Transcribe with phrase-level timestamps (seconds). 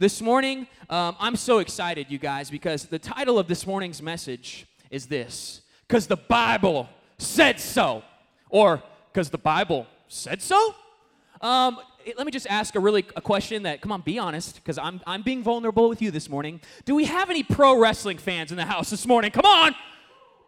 [0.00, 4.66] this morning, um, I'm so excited, you guys, because the title of this morning's message
[4.90, 6.88] is this Because the Bible
[7.18, 8.02] said so.
[8.48, 8.82] Or,
[9.12, 10.74] Because the Bible said so?
[11.42, 11.78] Um,
[12.16, 15.02] let me just ask a really a question that come on be honest because I'm,
[15.06, 18.56] I'm being vulnerable with you this morning do we have any pro wrestling fans in
[18.56, 19.74] the house this morning come on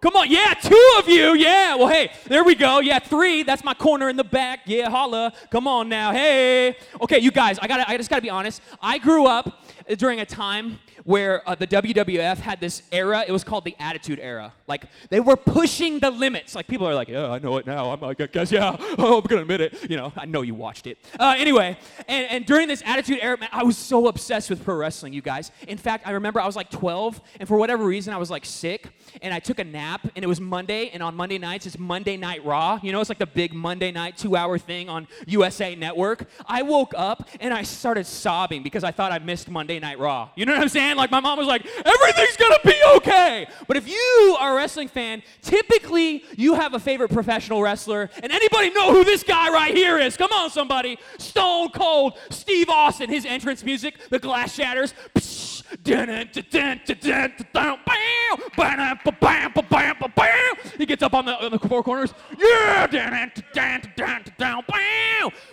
[0.02, 1.76] Come on, yeah, two of you, yeah.
[1.76, 2.80] Well, hey, there we go.
[2.80, 3.44] Yeah, three.
[3.44, 4.62] That's my corner in the back.
[4.66, 5.32] Yeah, holla.
[5.52, 6.76] Come on now, hey.
[7.00, 8.62] Okay, you guys, I got I just gotta be honest.
[8.82, 9.64] I grew up
[9.98, 13.24] during a time where uh, the WWF had this era.
[13.26, 14.52] It was called the Attitude Era.
[14.66, 16.54] Like they were pushing the limits.
[16.54, 17.90] Like people are like, yeah, I know it now.
[17.90, 18.76] I'm like, I guess yeah.
[18.98, 19.90] Oh, I'm gonna admit it.
[19.90, 20.98] You know, I know you watched it.
[21.18, 21.76] Uh, anyway,
[22.08, 25.12] and, and during this Attitude Era, man, I was so obsessed with pro wrestling.
[25.12, 25.50] You guys.
[25.66, 28.44] In fact, I remember I was like 12, and for whatever reason, I was like
[28.44, 28.88] sick,
[29.20, 32.16] and I took a nap, and it was Monday, and on Monday nights it's Monday
[32.16, 32.78] Night Raw.
[32.82, 36.28] You know, it's like the big Monday night two-hour thing on USA Network.
[36.46, 40.30] I woke up and I started sobbing because I thought I missed Monday Night Raw.
[40.36, 40.96] You know what I'm saying?
[40.96, 43.46] Like my mom was like, everything's gonna be okay.
[43.66, 48.10] But if you are a wrestling fan, typically you have a favorite professional wrestler.
[48.22, 50.16] And anybody know who this guy right here is?
[50.16, 50.98] Come on, somebody.
[51.18, 53.10] Stone Cold Steve Austin.
[53.10, 54.94] His entrance music, the glass shatters.
[60.76, 62.12] He gets up on the, on the four corners.
[62.38, 62.86] Yeah.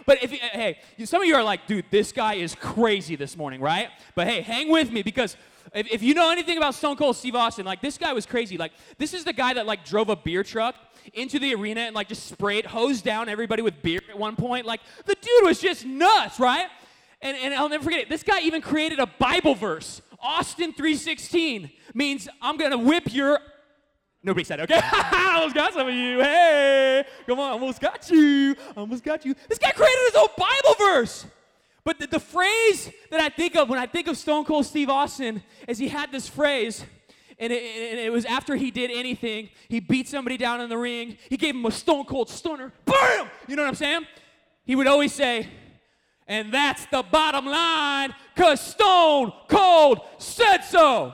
[0.06, 3.62] But if hey, some of you are like, dude, this guy is crazy this morning,
[3.62, 3.90] right?
[4.16, 5.38] But hey, hang with me because
[5.74, 8.58] if, if you know anything about Stone Cold Steve Austin, like this guy was crazy.
[8.58, 10.76] Like this is the guy that like drove a beer truck
[11.14, 14.66] into the arena and like just sprayed, hosed down everybody with beer at one point.
[14.66, 16.68] Like the dude was just nuts, right?
[17.22, 18.10] And, and I'll never forget it.
[18.10, 20.02] This guy even created a Bible verse.
[20.22, 23.40] Austin 3:16 means I'm gonna whip your.
[24.22, 24.80] Nobody said okay.
[24.84, 26.20] I almost got some of you.
[26.20, 28.56] Hey, come on, almost got you.
[28.76, 29.34] Almost got you.
[29.48, 31.26] This guy created his own Bible verse.
[31.84, 34.90] But the, the phrase that I think of when I think of Stone Cold Steve
[34.90, 36.84] Austin is he had this phrase,
[37.40, 40.78] and it, and it, was after he did anything, he beat somebody down in the
[40.78, 43.28] ring, he gave him a stone cold stunner, bam!
[43.48, 44.06] You know what I'm saying?
[44.66, 45.48] He would always say,
[46.30, 51.14] and that's the bottom line, because Stone Cold said so.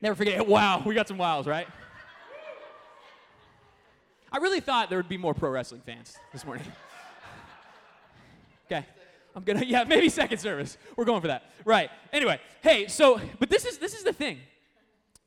[0.00, 0.46] Never forget.
[0.46, 1.66] Wow, we got some wows, right?
[4.30, 6.66] I really thought there would be more pro wrestling fans this morning.
[8.66, 8.86] Okay.
[9.34, 10.76] I'm gonna, yeah, maybe second service.
[10.96, 11.50] We're going for that.
[11.64, 11.90] Right.
[12.12, 14.38] Anyway, hey, so, but this is this is the thing.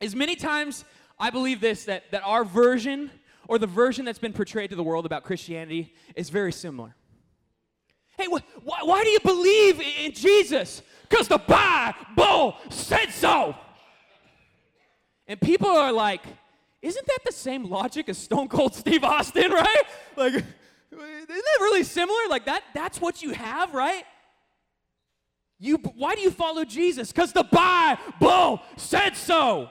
[0.00, 0.84] As many times
[1.18, 3.10] I believe this that that our version
[3.48, 6.94] or the version that's been portrayed to the world about Christianity is very similar.
[8.22, 10.82] Hey, wh- wh- why do you believe in Jesus?
[11.08, 13.56] Because the Bible said so.
[15.26, 16.22] And people are like,
[16.80, 19.82] isn't that the same logic as Stone Cold Steve Austin, right?
[20.16, 22.20] Like, isn't that really similar?
[22.28, 24.04] Like that that's what you have, right?
[25.58, 27.12] You why do you follow Jesus?
[27.12, 29.70] Cuz the Bible said so.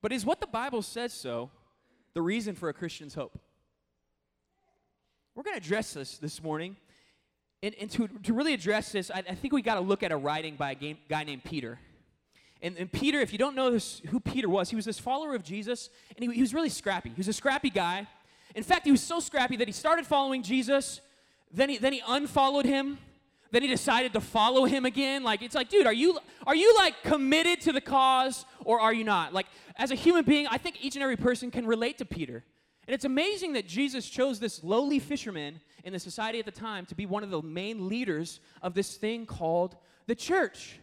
[0.00, 1.50] But is what the Bible says so
[2.14, 3.38] the reason for a Christian's hope?
[5.34, 6.76] We're going to address this this morning.
[7.62, 10.12] And, and to, to really address this, I, I think we got to look at
[10.12, 11.78] a writing by a game, guy named Peter.
[12.60, 15.34] And, and, Peter, if you don't know this, who Peter was, he was this follower
[15.34, 17.08] of Jesus, and he, he was really scrappy.
[17.08, 18.06] He was a scrappy guy.
[18.54, 21.00] In fact, he was so scrappy that he started following Jesus,
[21.50, 22.98] then he, then he unfollowed him,
[23.50, 25.22] then he decided to follow him again.
[25.24, 28.92] Like, it's like, dude, are you, are you like committed to the cause or are
[28.92, 29.32] you not?
[29.32, 32.44] Like, as a human being, I think each and every person can relate to Peter.
[32.86, 36.86] And it's amazing that Jesus chose this lowly fisherman in the society at the time
[36.86, 39.76] to be one of the main leaders of this thing called
[40.06, 40.80] the church.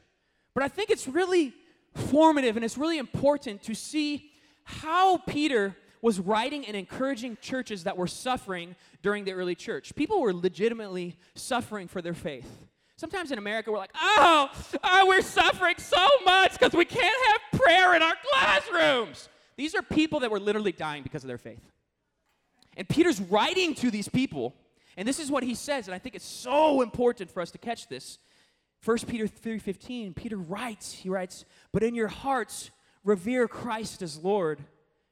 [0.53, 1.53] But I think it's really
[1.93, 4.31] formative and it's really important to see
[4.63, 9.93] how Peter was writing and encouraging churches that were suffering during the early church.
[9.95, 12.49] People were legitimately suffering for their faith.
[12.95, 14.49] Sometimes in America, we're like, oh,
[14.83, 19.29] oh we're suffering so much because we can't have prayer in our classrooms.
[19.57, 21.61] These are people that were literally dying because of their faith.
[22.79, 24.55] And Peter's writing to these people,
[24.95, 27.57] and this is what he says, and I think it's so important for us to
[27.57, 28.19] catch this.
[28.85, 31.43] 1 Peter 3:15, Peter writes, he writes,
[31.73, 32.71] "But in your hearts
[33.03, 34.65] revere Christ as Lord."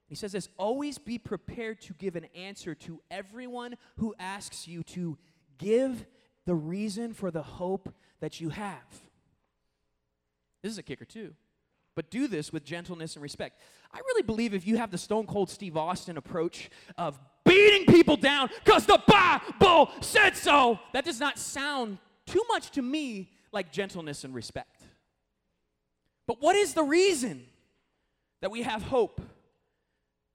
[0.08, 4.82] He says this always be prepared to give an answer to everyone who asks you
[4.84, 5.18] to
[5.58, 6.08] give
[6.46, 9.02] the reason for the hope that you have.
[10.62, 11.36] This is a kicker, too.
[11.96, 13.60] But do this with gentleness and respect.
[13.92, 18.18] I really believe if you have the stone cold Steve Austin approach of beating people
[18.18, 23.72] down because the Bible said so, that does not sound too much to me like
[23.72, 24.84] gentleness and respect.
[26.28, 27.46] But what is the reason
[28.42, 29.22] that we have hope?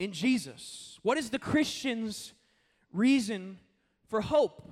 [0.03, 0.99] in Jesus?
[1.03, 2.33] What is the Christian's
[2.93, 3.59] reason
[4.09, 4.69] for hope?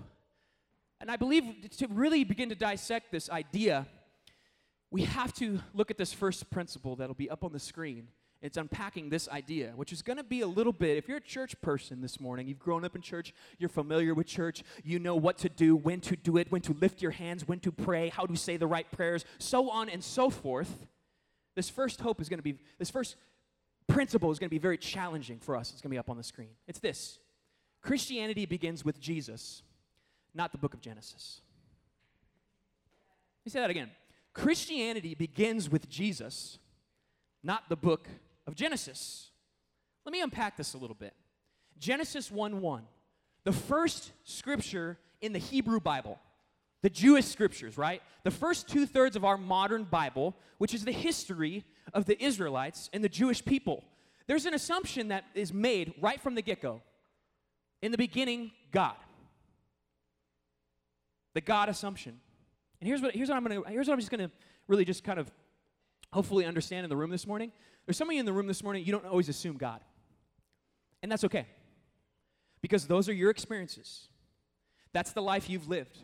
[1.00, 3.87] And I believe to really begin to dissect this idea,
[4.90, 8.08] we have to look at this first principle that'll be up on the screen.
[8.42, 10.96] It's unpacking this idea, which is going to be a little bit.
[10.96, 14.26] If you're a church person this morning, you've grown up in church, you're familiar with
[14.26, 17.46] church, you know what to do, when to do it, when to lift your hands,
[17.46, 20.87] when to pray, how to say the right prayers, so on and so forth.
[21.54, 23.16] This first hope is going to be, this first
[23.88, 25.72] principle is going to be very challenging for us.
[25.72, 26.50] It's going to be up on the screen.
[26.66, 27.19] It's this
[27.82, 29.62] Christianity begins with Jesus,
[30.34, 31.42] not the book of Genesis.
[33.40, 33.90] Let me say that again.
[34.32, 36.58] Christianity begins with Jesus,
[37.42, 38.08] not the book
[38.50, 39.31] of Genesis.
[40.05, 41.14] Let me unpack this a little bit.
[41.79, 42.82] Genesis 1 1,
[43.44, 46.19] the first scripture in the Hebrew Bible,
[46.82, 48.02] the Jewish scriptures, right?
[48.25, 51.64] The first two thirds of our modern Bible, which is the history
[51.94, 53.85] of the Israelites and the Jewish people.
[54.26, 56.82] There's an assumption that is made right from the get go.
[57.82, 58.97] In the beginning, God.
[61.35, 62.20] The God assumption.
[62.81, 64.31] And here's what, here's what I'm gonna, here's what I'm just gonna
[64.67, 65.31] really just kind of
[66.12, 67.52] hopefully understand in the room this morning.
[67.87, 69.81] There's somebody in the room this morning, you don't always assume God.
[71.03, 71.47] And that's okay.
[72.62, 74.09] Because those are your experiences.
[74.93, 75.99] That's the life you've lived.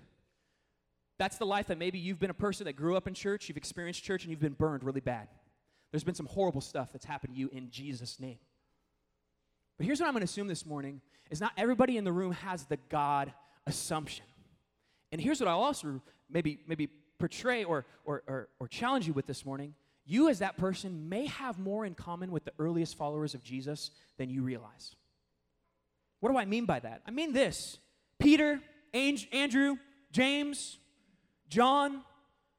[1.18, 3.56] That's the life that maybe you've been a person that grew up in church, you've
[3.56, 5.28] experienced church, and you've been burned really bad.
[5.90, 8.38] There's been some horrible stuff that's happened to you in Jesus' name.
[9.78, 11.00] But here's what I'm going to assume this morning
[11.30, 13.32] is not everybody in the room has the God
[13.66, 14.24] assumption.
[15.12, 16.00] And here's what I'll also
[16.30, 16.88] maybe maybe
[17.18, 19.74] portray or, or, or, or challenge you with this morning.
[20.06, 23.90] You, as that person, may have more in common with the earliest followers of Jesus
[24.18, 24.94] than you realize.
[26.20, 27.02] What do I mean by that?
[27.06, 27.78] I mean this
[28.18, 28.60] Peter,
[28.94, 29.76] Andrew,
[30.12, 30.78] James,
[31.48, 32.02] John,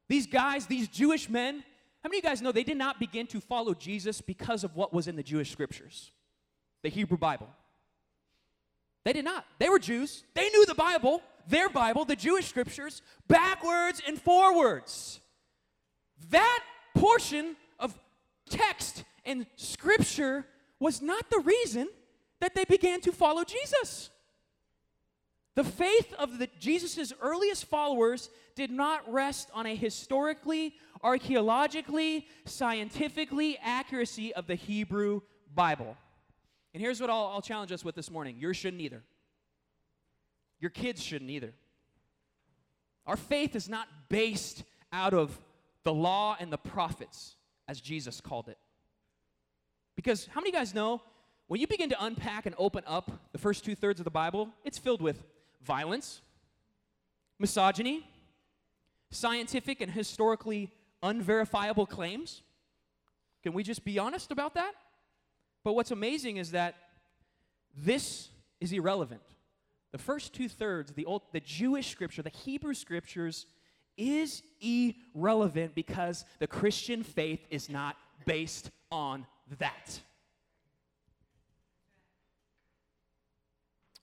[0.10, 1.64] these guys, these Jewish men,
[2.04, 4.76] how many of you guys know they did not begin to follow Jesus because of
[4.76, 6.12] what was in the Jewish scriptures,
[6.84, 7.48] the Hebrew Bible?
[9.04, 9.46] They did not.
[9.58, 10.24] They were Jews.
[10.34, 15.22] They knew the Bible, their Bible, the Jewish scriptures, backwards and forwards.
[16.30, 16.60] That
[16.98, 17.98] portion of
[18.50, 20.46] text and scripture
[20.80, 21.88] was not the reason
[22.40, 24.10] that they began to follow Jesus.
[25.56, 33.58] The faith of the Jesus' earliest followers did not rest on a historically, archaeologically, scientifically
[33.64, 35.22] accuracy of the Hebrew
[35.56, 35.98] Bible.
[36.74, 39.02] And here's what I'll, I'll challenge us with this morning yours shouldn't either.
[40.60, 41.54] Your kids shouldn't either.
[43.08, 45.40] Our faith is not based out of
[45.88, 47.38] the law and the prophets,
[47.69, 48.57] as Jesus called it.
[49.95, 51.01] Because how many guys know
[51.48, 54.50] when you begin to unpack and open up the first two thirds of the Bible,
[54.66, 55.24] it's filled with
[55.63, 56.19] violence,
[57.39, 58.06] misogyny,
[59.12, 62.42] scientific and historically unverifiable claims.
[63.42, 64.74] Can we just be honest about that?
[65.63, 66.75] But what's amazing is that
[67.78, 68.28] this
[68.60, 69.22] is irrelevant.
[69.94, 73.45] The first two thirds, the, old, the Jewish scripture, the Hebrew scriptures,
[73.98, 79.26] is irrelevant because the Christian faith is not based on
[79.60, 80.00] that.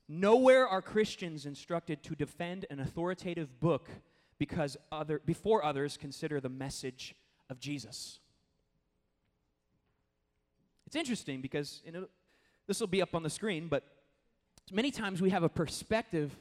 [0.07, 3.89] Nowhere are Christians instructed to defend an authoritative book
[4.37, 7.15] because other, before others consider the message
[7.49, 8.19] of Jesus.
[10.85, 11.81] It's interesting because
[12.67, 13.83] this will be up on the screen, but
[14.71, 16.35] many times we have a perspective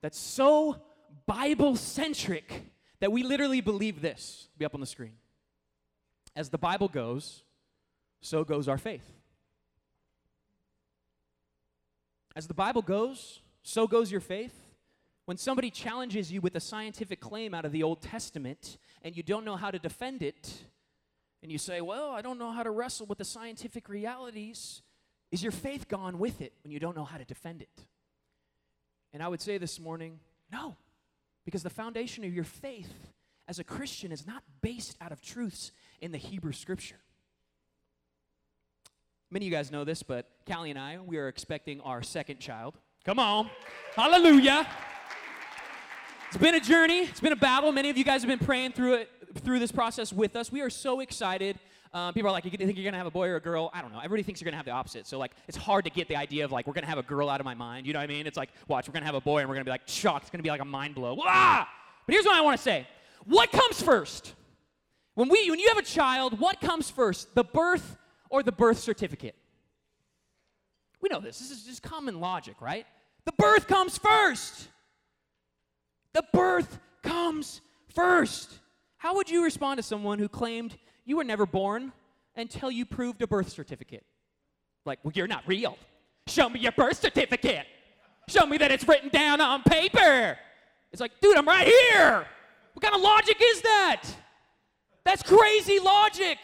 [0.00, 0.76] that's so
[1.26, 2.62] Bible centric
[3.00, 4.48] that we literally believe this.
[4.58, 5.14] Be up on the screen.
[6.34, 7.44] As the Bible goes,
[8.20, 9.06] so goes our faith.
[12.36, 14.54] As the Bible goes, so goes your faith.
[15.24, 19.22] When somebody challenges you with a scientific claim out of the Old Testament and you
[19.22, 20.52] don't know how to defend it,
[21.42, 24.82] and you say, Well, I don't know how to wrestle with the scientific realities,
[25.30, 27.86] is your faith gone with it when you don't know how to defend it?
[29.12, 30.76] And I would say this morning, no,
[31.48, 32.92] because the foundation of your faith
[33.48, 36.98] as a Christian is not based out of truths in the Hebrew scripture.
[39.30, 42.38] Many of you guys know this, but Callie and I, we are expecting our second
[42.38, 42.76] child.
[43.02, 43.48] Come on.
[43.96, 44.68] Hallelujah.
[46.26, 46.98] It's been a journey.
[46.98, 47.72] It's been a battle.
[47.72, 49.10] Many of you guys have been praying through it
[49.42, 50.52] through this process with us.
[50.52, 51.58] We are so excited.
[51.92, 53.70] Um, people are like, you think you're gonna have a boy or a girl?
[53.72, 53.98] I don't know.
[53.98, 55.06] Everybody thinks you're gonna have the opposite.
[55.06, 57.28] So like, it's hard to get the idea of like we're gonna have a girl
[57.28, 57.86] out of my mind.
[57.86, 58.26] You know what I mean?
[58.26, 60.24] It's like, watch, we're gonna have a boy and we're gonna be like shocked.
[60.24, 61.16] It's gonna be like a mind blow.
[61.22, 61.68] Ah!
[62.06, 62.86] But here's what I want to say:
[63.24, 64.34] What comes first?
[65.14, 67.34] When we, when you have a child, what comes first?
[67.34, 67.96] The birth
[68.30, 69.34] or the birth certificate?
[71.00, 71.38] We know this.
[71.38, 72.86] This is just common logic, right?
[73.24, 74.68] The birth comes first.
[76.12, 77.60] The birth comes
[77.94, 78.58] first.
[78.96, 80.76] How would you respond to someone who claimed
[81.08, 81.92] you were never born
[82.36, 84.04] until you proved a birth certificate?
[84.84, 85.78] Like, well, you're not real.
[86.26, 87.66] Show me your birth certificate.
[88.28, 90.38] Show me that it's written down on paper.
[90.92, 92.26] It's like, dude, I'm right here.
[92.74, 94.04] What kind of logic is that?
[95.04, 96.38] That's crazy logic.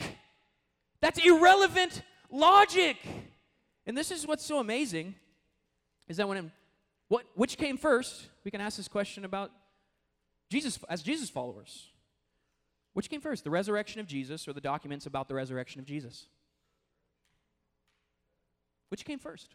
[1.03, 2.97] That's irrelevant logic.
[3.87, 5.15] And this is what's so amazing
[6.09, 6.51] is that when
[7.09, 9.51] what which came first, we can ask this question about
[10.51, 11.91] Jesus as Jesus followers.
[12.95, 16.27] Which came first, the resurrection of Jesus or the documents about the resurrection of Jesus?
[18.89, 19.55] Which came first?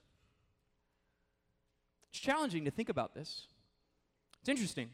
[2.11, 3.47] It's challenging to think about this.
[4.41, 4.89] It's interesting.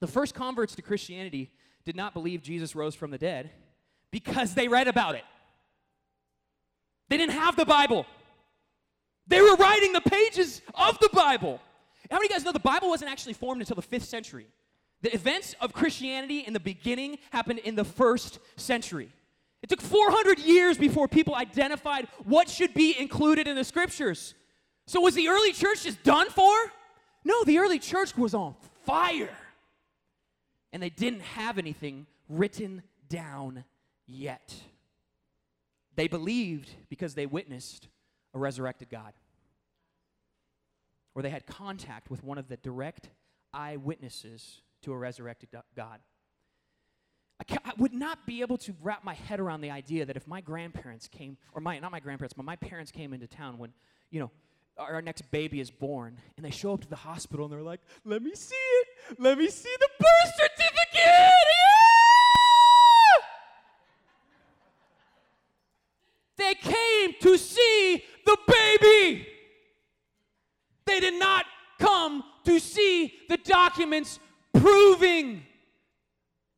[0.00, 1.50] The first converts to Christianity
[1.84, 3.50] did not believe Jesus rose from the dead
[4.10, 5.24] because they read about it.
[7.08, 8.04] They didn't have the Bible.
[9.26, 11.60] They were writing the pages of the Bible.
[12.10, 14.46] How many of you guys know the Bible wasn't actually formed until the fifth century?
[15.02, 19.12] The events of Christianity in the beginning happened in the first century.
[19.62, 24.34] It took 400 years before people identified what should be included in the scriptures.
[24.86, 26.54] So, was the early church just done for?
[27.24, 29.36] No, the early church was on fire.
[30.72, 33.64] And they didn't have anything written down
[34.06, 34.54] yet.
[35.96, 37.88] They believed because they witnessed
[38.34, 39.14] a resurrected God,
[41.14, 43.08] or they had contact with one of the direct
[43.52, 45.98] eyewitnesses to a resurrected God.
[47.40, 50.26] I, I, would not be able to wrap my head around the idea that if
[50.28, 53.72] my grandparents came, or my not my grandparents, but my parents came into town when,
[54.10, 54.30] you know,
[54.78, 57.80] our next baby is born, and they show up to the hospital and they're like,
[58.04, 58.86] "Let me see it.
[59.18, 61.30] Let me see the birth certificate." Yeah!
[66.36, 69.26] They came to see the baby.
[70.84, 71.44] They did not
[71.78, 74.20] come to see the documents
[74.60, 75.42] proving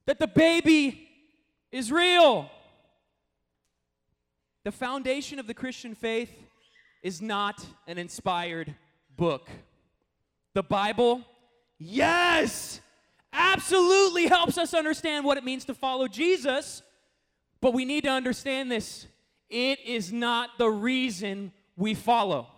[0.06, 1.08] that the baby
[1.70, 2.50] is real.
[4.64, 6.32] The foundation of the Christian faith
[7.02, 8.74] is not an inspired
[9.16, 9.48] book.
[10.54, 11.22] The Bible,
[11.78, 12.80] yes,
[13.32, 16.82] absolutely helps us understand what it means to follow Jesus,
[17.60, 19.06] but we need to understand this.
[19.48, 22.48] It is not the reason we follow.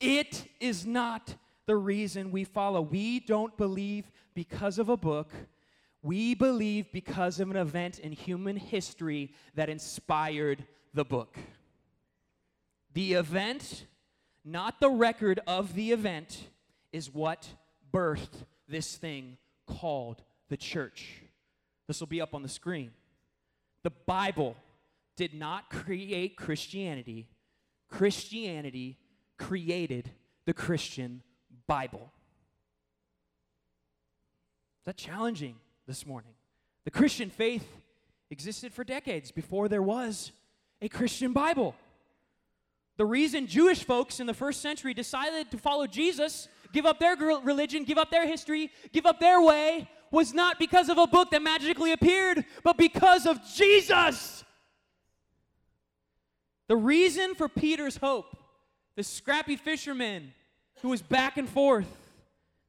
[0.00, 1.34] It is not
[1.68, 2.80] the reason we follow.
[2.80, 5.30] We don't believe because of a book.
[6.02, 11.36] We believe because of an event in human history that inspired the book.
[12.94, 13.84] The event,
[14.46, 16.48] not the record of the event,
[16.90, 17.46] is what
[17.92, 21.20] birthed this thing called the church.
[21.86, 22.92] This will be up on the screen.
[23.82, 24.56] The Bible
[25.16, 27.28] did not create Christianity,
[27.90, 28.96] Christianity
[29.36, 30.10] created
[30.46, 31.22] the Christian
[31.68, 32.10] Bible.
[34.80, 35.54] Is that challenging
[35.86, 36.32] this morning?
[36.84, 37.68] The Christian faith
[38.30, 40.32] existed for decades before there was
[40.82, 41.76] a Christian Bible.
[42.96, 47.14] The reason Jewish folks in the first century decided to follow Jesus, give up their
[47.14, 51.30] religion, give up their history, give up their way, was not because of a book
[51.30, 54.42] that magically appeared, but because of Jesus.
[56.66, 58.36] The reason for Peter's hope,
[58.96, 60.32] the scrappy fisherman
[60.82, 61.86] who was back and forth,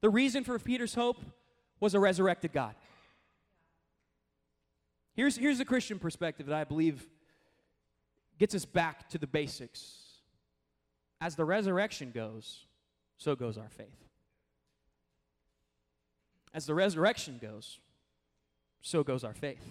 [0.02, 1.18] the reason for Peter's hope
[1.80, 2.76] was a resurrected God.
[5.16, 7.06] Here's, here's the Christian perspective that I believe
[8.38, 9.96] gets us back to the basics.
[11.22, 12.66] As the resurrection goes,
[13.18, 13.88] so goes our faith.
[16.54, 17.80] As the resurrection goes,
[18.82, 19.64] so goes our faith.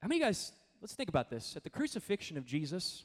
[0.00, 1.54] How many guys, let's think about this.
[1.56, 3.04] At the crucifixion of Jesus,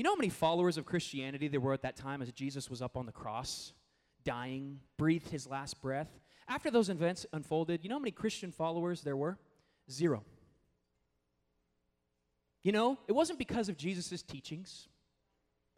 [0.00, 2.80] you know how many followers of Christianity there were at that time as Jesus was
[2.80, 3.74] up on the cross,
[4.24, 6.08] dying, breathed his last breath?
[6.48, 9.36] After those events unfolded, you know how many Christian followers there were?
[9.90, 10.24] Zero.
[12.62, 14.88] You know, it wasn't because of Jesus' teachings,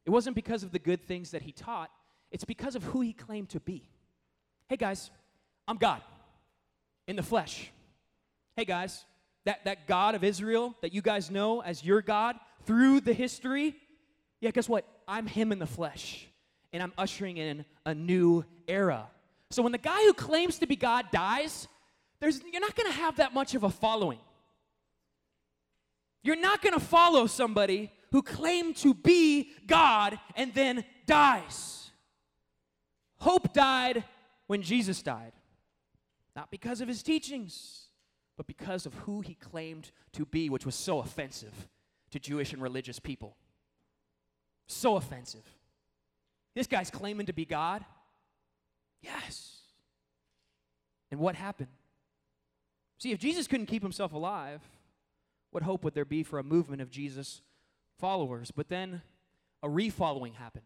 [0.06, 1.90] it wasn't because of the good things that he taught,
[2.30, 3.90] it's because of who he claimed to be.
[4.68, 5.10] Hey guys,
[5.66, 6.00] I'm God
[7.08, 7.72] in the flesh.
[8.54, 9.04] Hey guys,
[9.46, 12.36] that, that God of Israel that you guys know as your God
[12.66, 13.74] through the history,
[14.42, 14.84] yeah, guess what?
[15.06, 16.26] I'm him in the flesh.
[16.72, 19.08] And I'm ushering in a new era.
[19.50, 21.68] So when the guy who claims to be God dies,
[22.20, 24.18] there's, you're not going to have that much of a following.
[26.24, 31.90] You're not going to follow somebody who claimed to be God and then dies.
[33.18, 34.02] Hope died
[34.48, 35.32] when Jesus died.
[36.34, 37.86] Not because of his teachings,
[38.36, 41.68] but because of who he claimed to be, which was so offensive
[42.10, 43.36] to Jewish and religious people.
[44.72, 45.44] So offensive.
[46.54, 47.84] This guy's claiming to be God.
[49.00, 49.58] Yes.
[51.10, 51.68] And what happened?
[52.98, 54.60] See, if Jesus couldn't keep himself alive,
[55.50, 57.42] what hope would there be for a movement of Jesus
[57.98, 58.50] followers?
[58.50, 59.02] But then
[59.62, 60.64] a refollowing happened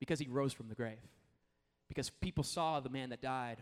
[0.00, 0.98] because he rose from the grave.
[1.92, 3.58] because people saw the man that died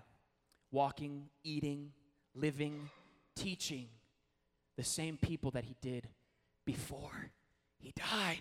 [0.71, 1.91] walking, eating,
[2.33, 2.89] living,
[3.35, 3.89] teaching
[4.77, 6.07] the same people that he did
[6.65, 7.31] before
[7.77, 8.39] he died.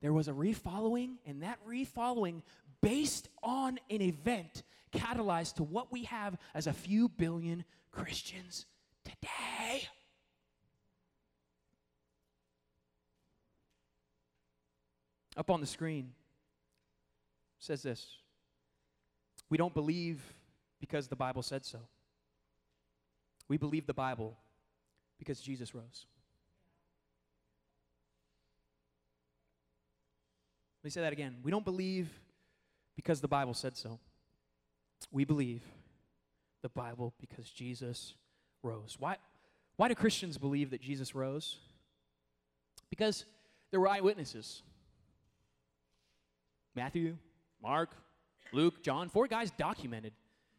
[0.00, 2.42] There was a refollowing, and that refollowing,
[2.82, 4.62] based on an event,
[4.92, 8.66] catalyzed to what we have as a few billion Christians
[9.04, 9.88] today.
[15.36, 16.12] Up on the screen
[17.58, 18.06] says this
[19.50, 20.22] We don't believe
[20.80, 21.80] because the Bible said so.
[23.48, 24.36] We believe the Bible
[25.18, 26.06] because Jesus rose.
[30.86, 31.38] Let me say that again.
[31.42, 32.08] We don't believe
[32.94, 33.98] because the Bible said so.
[35.10, 35.64] We believe
[36.62, 38.14] the Bible because Jesus
[38.62, 38.94] rose.
[38.96, 39.16] Why,
[39.74, 41.56] why do Christians believe that Jesus rose?
[42.88, 43.24] Because
[43.72, 44.62] there were eyewitnesses.
[46.76, 47.16] Matthew,
[47.60, 47.90] Mark,
[48.52, 50.12] Luke, John, four guys documented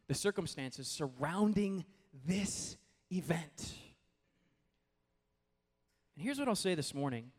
[0.08, 1.86] the circumstances surrounding
[2.26, 2.76] this
[3.10, 3.72] event.
[6.14, 7.30] And here's what I'll say this morning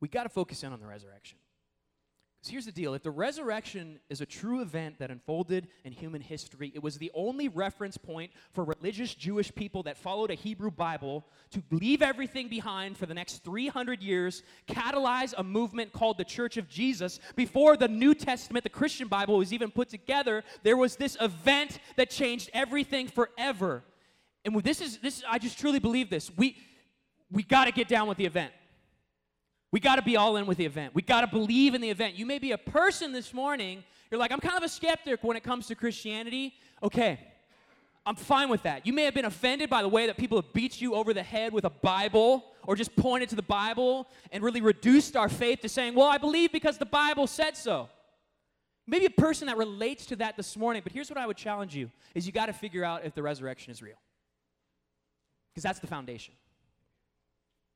[0.00, 1.38] we got to focus in on the resurrection.
[2.38, 6.20] Because here's the deal if the resurrection is a true event that unfolded in human
[6.20, 10.70] history, it was the only reference point for religious Jewish people that followed a Hebrew
[10.70, 16.24] Bible to leave everything behind for the next 300 years, catalyze a movement called the
[16.24, 17.18] Church of Jesus.
[17.34, 21.80] Before the New Testament, the Christian Bible, was even put together, there was this event
[21.96, 23.82] that changed everything forever.
[24.44, 26.30] And this is, this, I just truly believe this.
[26.36, 26.56] We,
[27.32, 28.52] we got to get down with the event.
[29.70, 30.94] We got to be all in with the event.
[30.94, 32.14] We got to believe in the event.
[32.14, 35.36] You may be a person this morning, you're like, I'm kind of a skeptic when
[35.36, 36.54] it comes to Christianity.
[36.82, 37.18] Okay,
[38.06, 38.86] I'm fine with that.
[38.86, 41.22] You may have been offended by the way that people have beat you over the
[41.22, 45.60] head with a Bible or just pointed to the Bible and really reduced our faith
[45.60, 47.90] to saying, well, I believe because the Bible said so.
[48.86, 51.76] Maybe a person that relates to that this morning, but here's what I would challenge
[51.76, 54.00] you is you got to figure out if the resurrection is real.
[55.50, 56.32] Because that's the foundation.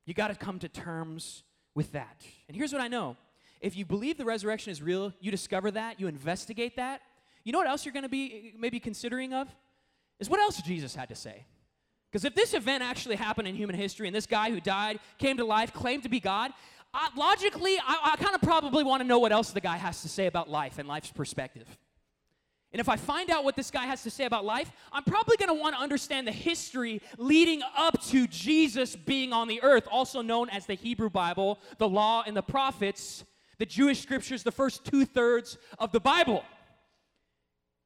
[0.07, 1.43] You got to come to terms
[1.75, 2.23] with that.
[2.49, 3.17] And here's what I know
[3.61, 7.01] if you believe the resurrection is real, you discover that, you investigate that.
[7.45, 9.49] You know what else you're going to be maybe considering of?
[10.19, 11.45] Is what else Jesus had to say.
[12.11, 15.39] Because if this event actually happened in human history and this guy who died came
[15.39, 16.53] to life, claimed to be God,
[16.93, 20.03] I, logically, I, I kind of probably want to know what else the guy has
[20.03, 21.67] to say about life and life's perspective.
[22.73, 25.37] And if I find out what this guy has to say about life, I'm probably
[25.37, 29.87] going to want to understand the history leading up to Jesus being on the earth,
[29.91, 33.25] also known as the Hebrew Bible, the law, and the prophets,
[33.59, 36.43] the Jewish scriptures, the first two thirds of the Bible.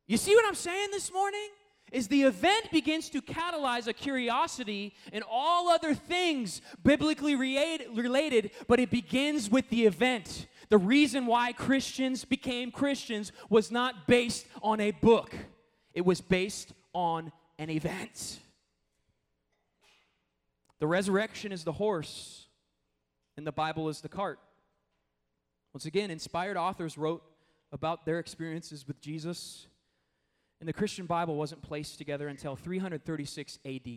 [0.06, 1.48] You see what I'm saying this morning?
[1.92, 8.80] Is the event begins to catalyze a curiosity in all other things biblically related, but
[8.80, 10.46] it begins with the event.
[10.68, 15.34] The reason why Christians became Christians was not based on a book,
[15.94, 18.40] it was based on an event.
[20.78, 22.48] The resurrection is the horse,
[23.36, 24.38] and the Bible is the cart.
[25.72, 27.22] Once again, inspired authors wrote
[27.72, 29.66] about their experiences with Jesus,
[30.60, 33.88] and the Christian Bible wasn't placed together until 336 AD.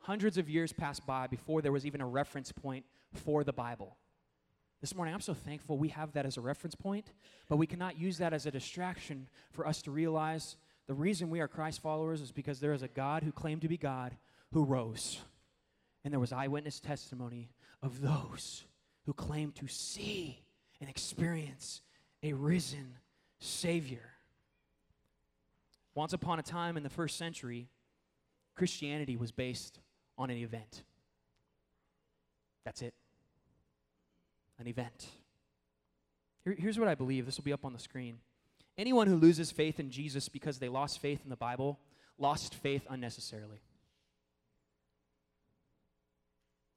[0.00, 3.96] Hundreds of years passed by before there was even a reference point for the Bible.
[4.80, 7.10] This morning, I'm so thankful we have that as a reference point,
[7.48, 11.40] but we cannot use that as a distraction for us to realize the reason we
[11.40, 14.16] are Christ followers is because there is a God who claimed to be God
[14.52, 15.18] who rose.
[16.04, 17.50] And there was eyewitness testimony
[17.82, 18.64] of those
[19.04, 20.42] who claimed to see
[20.80, 21.82] and experience
[22.22, 22.94] a risen
[23.40, 24.12] Savior.
[25.94, 27.68] Once upon a time in the first century,
[28.54, 29.80] Christianity was based
[30.16, 30.84] on an event.
[32.64, 32.94] That's it
[34.58, 35.06] an event.
[36.44, 38.18] Here, here's what I believe this will be up on the screen.
[38.76, 41.78] Anyone who loses faith in Jesus because they lost faith in the Bible
[42.18, 43.60] lost faith unnecessarily.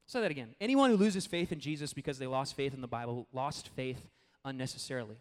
[0.07, 0.55] Say that again.
[0.59, 4.09] Anyone who loses faith in Jesus because they lost faith in the Bible lost faith
[4.43, 5.15] unnecessarily.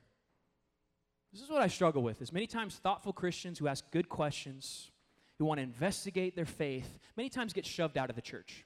[1.32, 2.20] This is what I struggle with.
[2.20, 4.90] Is many times thoughtful Christians who ask good questions,
[5.38, 8.64] who want to investigate their faith, many times get shoved out of the church.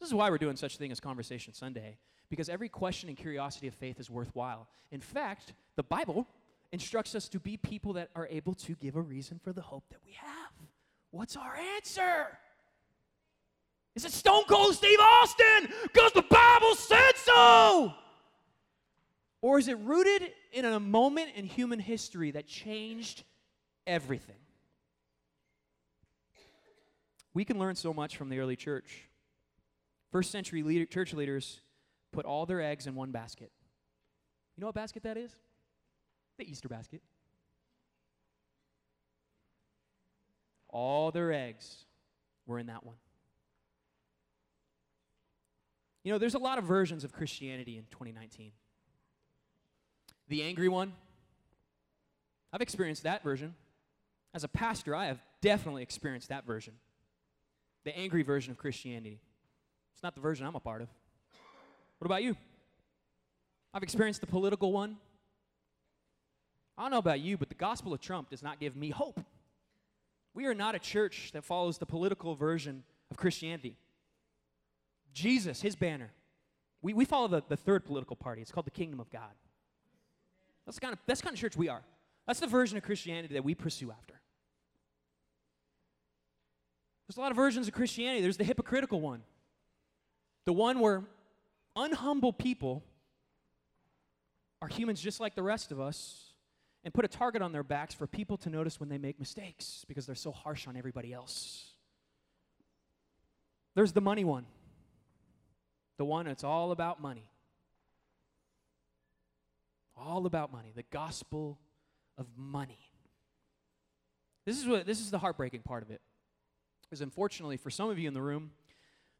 [0.00, 3.16] This is why we're doing such a thing as Conversation Sunday because every question and
[3.16, 4.68] curiosity of faith is worthwhile.
[4.90, 6.26] In fact, the Bible
[6.72, 9.84] instructs us to be people that are able to give a reason for the hope
[9.90, 10.52] that we have.
[11.10, 12.38] What's our answer?
[13.94, 15.72] Is it Stone Cold Steve Austin?
[15.84, 17.94] Because the Bible said so!
[19.40, 23.22] Or is it rooted in a moment in human history that changed
[23.86, 24.36] everything?
[27.32, 29.08] We can learn so much from the early church.
[30.10, 31.60] First century leader, church leaders
[32.16, 33.50] put all their eggs in one basket.
[34.56, 35.36] You know what basket that is?
[36.38, 37.00] the Easter basket.
[40.68, 41.84] All their eggs
[42.46, 42.96] were in that one.
[46.04, 48.52] You know, there's a lot of versions of Christianity in 2019.
[50.28, 50.92] The angry one,
[52.52, 53.54] I've experienced that version.
[54.34, 56.74] As a pastor, I have definitely experienced that version.
[57.84, 59.20] The angry version of Christianity.
[59.94, 60.88] It's not the version I'm a part of.
[61.98, 62.36] What about you?
[63.72, 64.96] I've experienced the political one.
[66.78, 69.20] I don't know about you, but the gospel of Trump does not give me hope.
[70.34, 73.76] We are not a church that follows the political version of Christianity.
[75.14, 76.12] Jesus, his banner.
[76.82, 78.42] We, we follow the, the third political party.
[78.42, 79.32] It's called the kingdom of God.
[80.66, 81.82] That's kind of that's the kind of church we are.
[82.26, 84.14] That's the version of Christianity that we pursue after.
[87.06, 88.20] There's a lot of versions of Christianity.
[88.20, 89.22] There's the hypocritical one.
[90.44, 91.04] The one where
[91.76, 92.82] unhumble people
[94.62, 96.32] are humans just like the rest of us
[96.84, 99.84] and put a target on their backs for people to notice when they make mistakes
[99.88, 101.72] because they're so harsh on everybody else.
[103.74, 104.46] There's the money one.
[105.98, 107.28] The one that's all about money.
[109.96, 110.72] All about money.
[110.74, 111.58] The gospel
[112.16, 112.78] of money.
[114.44, 116.00] This is what this is the heartbreaking part of it.
[116.82, 118.52] Because unfortunately, for some of you in the room,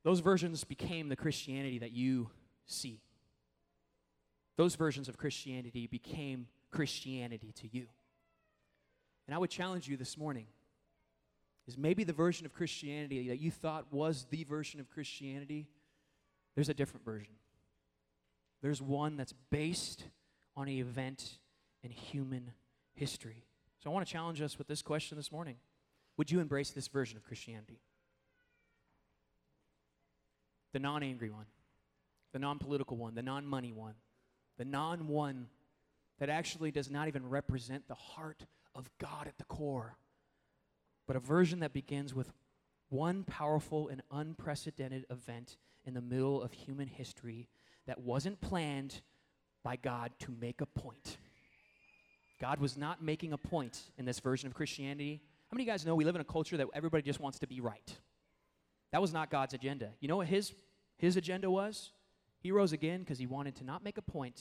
[0.05, 2.31] those versions became the Christianity that you
[2.67, 3.01] see.
[4.57, 7.87] Those versions of Christianity became Christianity to you.
[9.27, 10.47] And I would challenge you this morning
[11.67, 15.67] is maybe the version of Christianity that you thought was the version of Christianity,
[16.55, 17.35] there's a different version.
[18.63, 20.05] There's one that's based
[20.57, 21.39] on an event
[21.83, 22.53] in human
[22.95, 23.45] history.
[23.83, 25.57] So I want to challenge us with this question this morning
[26.17, 27.81] Would you embrace this version of Christianity?
[30.73, 31.47] The non angry one,
[32.37, 33.95] the non political one, the non money one,
[34.59, 35.47] the non one
[36.19, 38.45] that actually does not even represent the heart
[38.75, 39.97] of God at the core,
[41.07, 42.31] but a version that begins with
[42.91, 47.49] one powerful and unprecedented event in the middle of human history
[47.87, 49.01] that wasn't planned
[49.65, 51.17] by God to make a point.
[52.39, 55.23] God was not making a point in this version of Christianity.
[55.51, 57.39] How many of you guys know we live in a culture that everybody just wants
[57.39, 57.99] to be right?
[58.93, 59.93] That was not God's agenda.
[60.01, 60.53] You know what his,
[60.99, 61.93] his agenda was?
[62.47, 64.41] He rose again because he wanted to not make a point,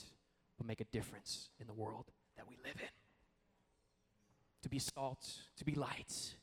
[0.56, 2.04] but make a difference in the world
[2.36, 2.88] that we live in.
[4.62, 6.36] To be salt, to be light,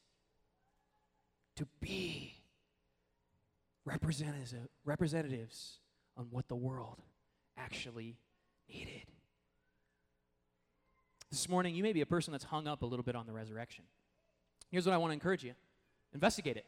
[1.55, 2.33] to be
[3.85, 5.77] representatives, representatives
[6.17, 6.97] on what the world
[7.55, 8.17] actually
[8.67, 9.05] needed.
[11.31, 13.31] This morning, you may be a person that's hung up a little bit on the
[13.31, 13.85] resurrection.
[14.69, 15.53] Here's what I want to encourage you
[16.13, 16.65] investigate it.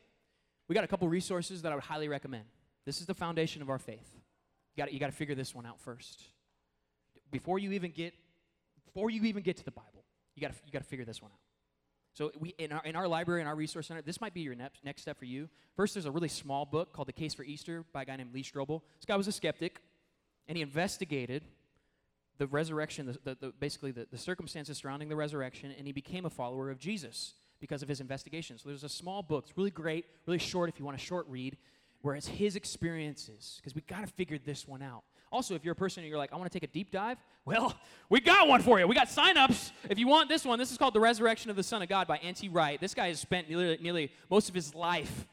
[0.69, 2.45] We got a couple resources that I would highly recommend.
[2.85, 4.14] This is the foundation of our faith.
[4.75, 6.23] You got you to figure this one out first
[7.31, 8.13] before you even get
[8.85, 11.31] before you even get to the Bible, you got you got to figure this one
[11.31, 11.39] out.
[12.13, 14.55] So we in our in our library in our resource center, this might be your
[14.55, 15.49] next next step for you.
[15.75, 18.33] First, there's a really small book called The Case for Easter by a guy named
[18.33, 18.81] Lee Strobel.
[18.97, 19.81] This guy was a skeptic,
[20.47, 21.43] and he investigated
[22.37, 26.25] the resurrection, the, the, the basically the, the circumstances surrounding the resurrection, and he became
[26.25, 28.57] a follower of Jesus because of his investigation.
[28.57, 29.45] So there's a small book.
[29.47, 31.57] It's really great, really short if you want a short read,
[32.05, 35.01] where it's his experiences because we got to figure this one out.
[35.31, 37.17] Also, if you're a person and you're like, I want to take a deep dive,
[37.45, 37.75] well,
[38.09, 38.87] we got one for you.
[38.87, 39.71] We got signups.
[39.89, 42.05] If you want this one, this is called The Resurrection of the Son of God
[42.05, 42.49] by N.T.
[42.49, 42.79] Wright.
[42.79, 45.25] This guy has spent nearly, nearly most of his life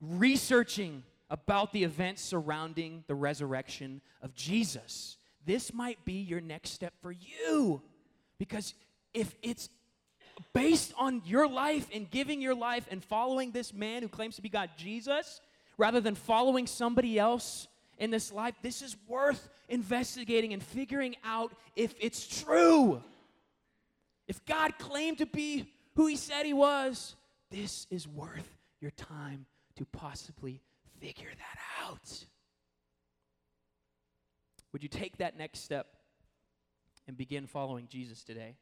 [0.00, 5.18] researching about the events surrounding the resurrection of Jesus.
[5.44, 7.82] This might be your next step for you.
[8.38, 8.72] Because
[9.12, 9.68] if it's
[10.54, 14.42] based on your life and giving your life and following this man who claims to
[14.42, 15.42] be God, Jesus,
[15.78, 21.52] rather than following somebody else in this life, this is worth investigating and figuring out
[21.74, 23.02] if it's true.
[24.28, 27.16] If God claimed to be who he said he was,
[27.50, 30.60] this is worth your time to possibly
[31.00, 32.24] figure that out.
[34.72, 35.86] Would you take that next step
[37.06, 38.56] and begin following Jesus today?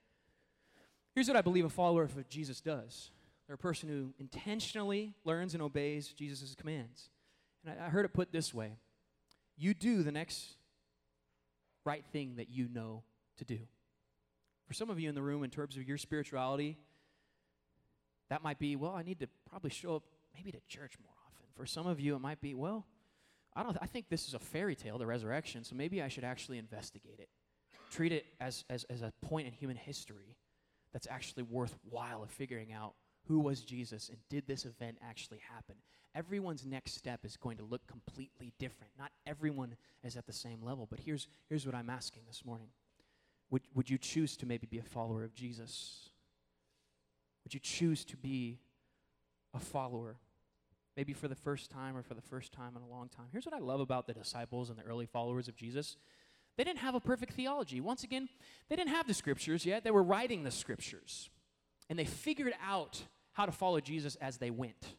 [1.15, 3.11] Here's what I believe a follower of Jesus does
[3.47, 7.11] they're a person who intentionally learns and obeys Jesus' commands.
[7.65, 8.79] And I, I heard it put this way
[9.57, 10.57] you do the next
[11.85, 13.03] right thing that you know
[13.39, 13.59] to do.
[14.67, 16.79] For some of you in the room, in terms of your spirituality,
[18.31, 20.03] that might be, well, I need to probably show up
[20.35, 21.47] maybe to church more often.
[21.55, 22.87] For some of you, it might be, well,
[23.55, 26.25] I don't I think this is a fairy tale, the resurrection, so maybe I should
[26.25, 27.29] actually investigate it.
[27.91, 30.37] Treat it as, as, as a point in human history
[30.93, 32.95] that's actually worthwhile of figuring out
[33.29, 35.77] who was Jesus and did this event actually happen?
[36.15, 38.93] Everyone's next step is going to look completely different.
[38.99, 42.69] Not everyone is at the same level, but here's, here's what I'm asking this morning
[43.51, 46.11] Would, would you choose to maybe be a follower of Jesus?
[47.45, 48.59] Would you choose to be
[49.53, 50.17] a follower?
[50.97, 53.27] Maybe for the first time or for the first time in a long time.
[53.33, 55.97] Here's what I love about the disciples and the early followers of Jesus
[56.57, 57.81] they didn't have a perfect theology.
[57.81, 58.29] Once again,
[58.69, 61.31] they didn't have the scriptures yet, they were writing the scriptures.
[61.91, 63.03] And they figured out
[63.35, 64.97] how to follow Jesus as they went.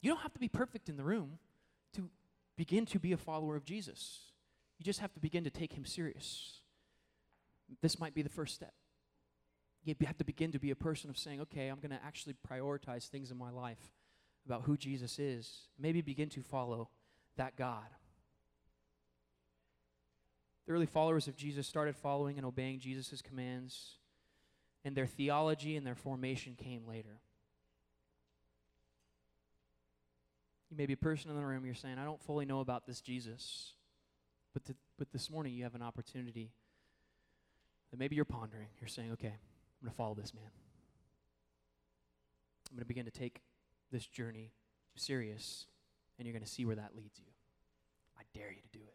[0.00, 1.38] You don't have to be perfect in the room
[1.94, 2.08] to
[2.56, 4.20] begin to be a follower of Jesus.
[4.78, 6.60] You just have to begin to take him serious.
[7.82, 8.74] This might be the first step.
[9.84, 12.34] You have to begin to be a person of saying, okay, I'm going to actually
[12.48, 13.92] prioritize things in my life
[14.44, 15.68] about who Jesus is.
[15.78, 16.90] Maybe begin to follow
[17.36, 17.86] that God.
[20.66, 23.96] The early followers of Jesus started following and obeying Jesus' commands,
[24.86, 27.18] and their theology and their formation came later.
[30.70, 32.86] You may be a person in the room, you're saying, I don't fully know about
[32.86, 33.72] this Jesus.
[34.54, 34.62] But,
[34.96, 36.52] but this morning you have an opportunity
[37.90, 38.68] that maybe you're pondering.
[38.80, 40.50] You're saying, okay, I'm going to follow this man.
[42.70, 43.42] I'm going to begin to take
[43.90, 44.52] this journey
[44.94, 45.66] serious,
[46.16, 47.26] and you're going to see where that leads you.
[48.16, 48.94] I dare you to do it.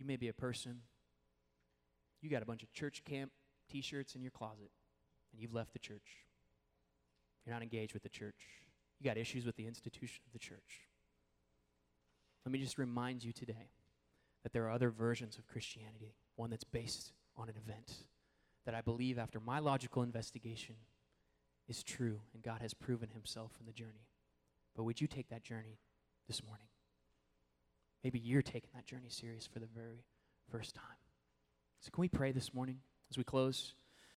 [0.00, 0.80] You may be a person,
[2.24, 3.30] you got a bunch of church camp
[3.70, 4.70] t shirts in your closet,
[5.32, 6.24] and you've left the church.
[7.44, 8.40] You're not engaged with the church.
[8.98, 10.88] You got issues with the institution of the church.
[12.44, 13.70] Let me just remind you today
[14.42, 17.92] that there are other versions of Christianity, one that's based on an event
[18.66, 20.76] that I believe, after my logical investigation,
[21.68, 24.08] is true, and God has proven himself in the journey.
[24.76, 25.78] But would you take that journey
[26.26, 26.66] this morning?
[28.02, 30.04] Maybe you're taking that journey serious for the very
[30.50, 31.03] first time.
[31.84, 32.78] So, can we pray this morning
[33.10, 33.74] as we close?